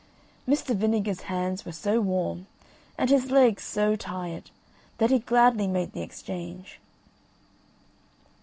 [0.47, 0.75] Mr.
[0.75, 2.47] Vinegar's hands were so warm,
[2.97, 4.49] and his legs so tired,
[4.97, 6.79] that he gladly made the exchange.